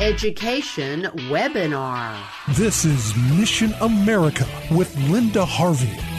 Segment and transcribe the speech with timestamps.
[0.00, 2.16] Education Webinar.
[2.54, 6.17] This is Mission America with Linda Harvey.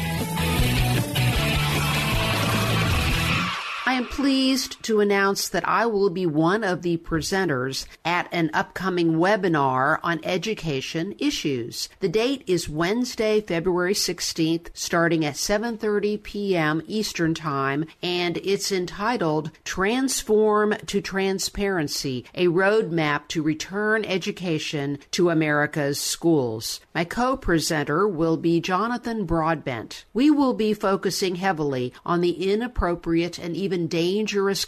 [4.20, 9.98] Pleased to announce that I will be one of the presenters at an upcoming webinar
[10.04, 11.88] on education issues.
[12.02, 16.82] The date is Wednesday, February 16th, starting at 7:30 p.m.
[16.86, 25.98] Eastern Time, and it's entitled Transform to Transparency: A Roadmap to Return Education to America's
[25.98, 26.82] Schools.
[26.94, 30.04] My co-presenter will be Jonathan Broadbent.
[30.14, 34.09] We will be focusing heavily on the inappropriate and even dangerous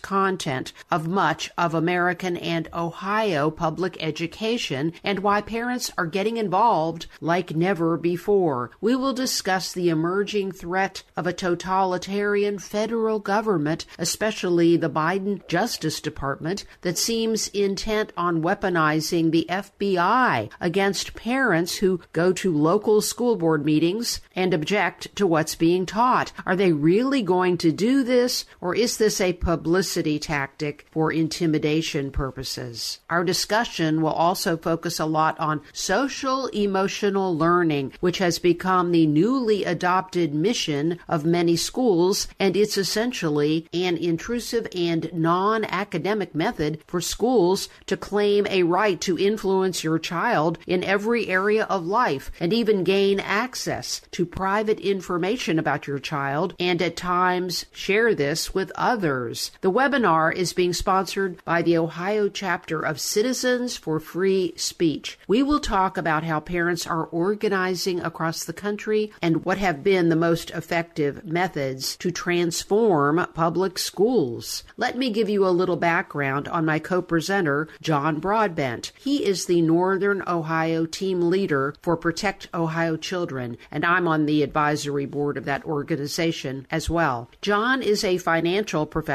[0.02, 7.08] content of much of American and Ohio public education and why parents are getting involved
[7.20, 8.72] like never before.
[8.80, 16.00] We will discuss the emerging threat of a totalitarian federal government, especially the Biden Justice
[16.00, 23.36] Department, that seems intent on weaponizing the FBI against parents who go to local school
[23.36, 26.32] board meetings and object to what's being taught.
[26.46, 32.12] Are they really going to do this, or is this a publicity tactic for intimidation
[32.12, 33.00] purposes?
[33.10, 39.08] Our discussion will also focus a lot on social emotional learning, which has become the
[39.08, 46.84] newly adopted mission of many schools, and it's essentially an intrusive and non academic method
[46.88, 52.32] for schools to claim a right to influence your child in every area of life
[52.40, 58.54] and even gain access to private information about your child and at times share this
[58.54, 59.21] with others.
[59.22, 65.20] The webinar is being sponsored by the Ohio chapter of Citizens for Free Speech.
[65.28, 70.10] We will talk about how parents are organizing across the country and what have been
[70.10, 74.64] the most effective methods to transform public schools.
[74.76, 78.92] Let me give you a little background on my co presenter, John Broadbent.
[79.00, 84.42] He is the Northern Ohio team leader for Protect Ohio Children, and I'm on the
[84.42, 87.30] advisory board of that organization as well.
[87.42, 89.11] John is a financial professional,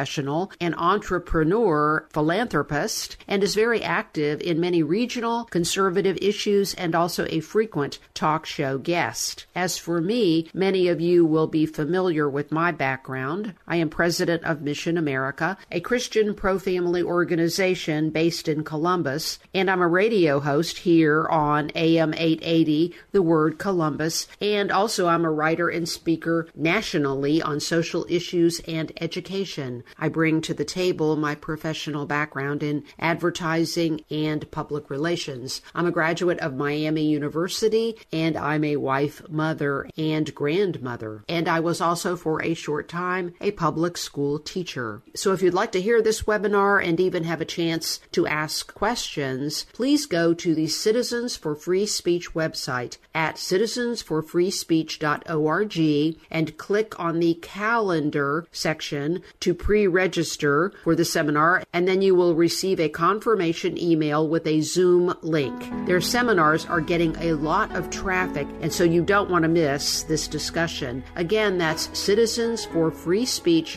[0.60, 7.40] an entrepreneur, philanthropist, and is very active in many regional conservative issues and also a
[7.40, 9.46] frequent talk show guest.
[9.54, 13.54] As for me, many of you will be familiar with my background.
[13.66, 19.70] I am president of Mission America, a Christian pro family organization based in Columbus, and
[19.70, 25.30] I'm a radio host here on AM 880, The Word Columbus, and also I'm a
[25.30, 29.84] writer and speaker nationally on social issues and education.
[29.98, 35.62] I bring to the table my professional background in advertising and public relations.
[35.74, 41.24] I'm a graduate of Miami University, and I'm a wife, mother, and grandmother.
[41.28, 45.02] And I was also for a short time a public school teacher.
[45.14, 48.72] So if you'd like to hear this webinar and even have a chance to ask
[48.72, 57.18] questions, please go to the Citizens for Free Speech website at citizensforfreespeech.org and click on
[57.18, 63.76] the calendar section to pre-register for the seminar and then you will receive a confirmation
[63.76, 65.52] email with a Zoom link.
[65.86, 70.04] Their seminars are getting a lot of traffic and so you don't want to miss
[70.04, 71.02] this discussion.
[71.16, 73.76] Again, that's Citizens for freespeech.org.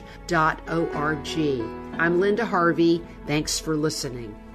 [2.00, 3.02] I'm Linda Harvey.
[3.26, 4.49] Thanks for listening.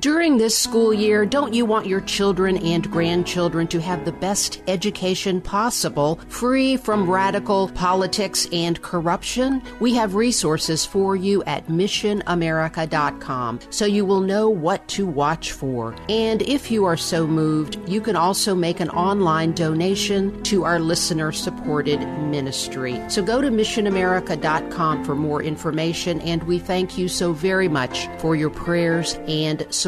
[0.00, 4.62] During this school year, don't you want your children and grandchildren to have the best
[4.68, 9.60] education possible, free from radical politics and corruption?
[9.80, 15.96] We have resources for you at missionamerica.com so you will know what to watch for.
[16.08, 20.78] And if you are so moved, you can also make an online donation to our
[20.78, 21.98] listener supported
[22.30, 23.02] ministry.
[23.08, 28.36] So go to missionamerica.com for more information, and we thank you so very much for
[28.36, 29.87] your prayers and support